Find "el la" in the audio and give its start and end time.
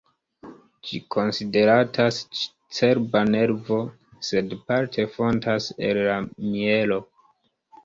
5.91-6.19